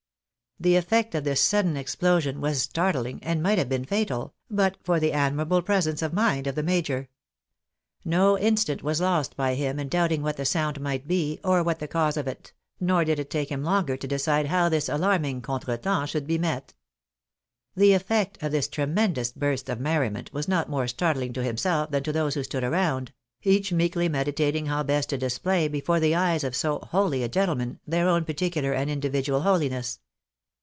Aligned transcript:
The 0.63 0.75
effect 0.75 1.15
of 1.15 1.23
this 1.23 1.41
sudden 1.41 1.75
explosion 1.75 2.39
was 2.39 2.61
startling, 2.61 3.17
and 3.23 3.41
might 3.41 3.57
have 3.57 3.67
been 3.67 3.83
fatal, 3.83 4.35
but 4.47 4.77
for 4.83 4.99
the 4.99 5.11
admirable 5.11 5.63
presence 5.63 6.03
of 6.03 6.13
mind 6.13 6.45
of 6.45 6.53
the 6.53 6.61
major. 6.61 7.09
No 8.05 8.37
instant 8.37 8.83
was 8.83 9.01
lost 9.01 9.35
by 9.35 9.55
him 9.55 9.79
in 9.79 9.89
doubting 9.89 10.21
what 10.21 10.37
the 10.37 10.45
sound 10.45 10.79
might 10.79 11.07
be, 11.07 11.39
or 11.43 11.63
what 11.63 11.79
the 11.79 11.87
cause 11.87 12.15
of 12.15 12.27
it, 12.27 12.53
nor 12.79 13.03
did 13.03 13.17
it 13.17 13.31
take 13.31 13.49
him 13.51 13.63
longer 13.63 13.97
to 13.97 14.07
decide 14.07 14.45
how 14.45 14.69
this 14.69 14.87
alarming 14.87 15.41
contretemps 15.41 16.11
should 16.11 16.27
be 16.27 16.37
met. 16.37 16.75
The 17.75 17.93
efifect 17.93 18.43
of 18.43 18.51
this 18.51 18.67
tremendous 18.67 19.31
burst 19.31 19.67
of 19.67 19.79
merriment 19.79 20.31
was 20.31 20.47
not 20.47 20.69
more 20.69 20.87
startling 20.87 21.33
to 21.33 21.43
himself 21.43 21.89
than 21.89 22.03
to 22.03 22.11
those 22.13 22.35
who 22.35 22.43
stood 22.43 22.63
around, 22.63 23.13
each 23.41 23.73
meekly 23.73 24.07
meditating 24.09 24.67
how 24.67 24.83
best 24.83 25.09
to 25.09 25.17
display 25.17 25.67
before 25.67 25.99
the 25.99 26.13
eyes 26.13 26.43
of 26.43 26.55
so 26.55 26.77
holy 26.81 27.23
a 27.23 27.29
gentle 27.29 27.55
man 27.55 27.79
their 27.87 28.07
own 28.07 28.25
particular 28.25 28.73
and 28.73 28.91
individual 28.91 29.41
holiness. 29.41 29.99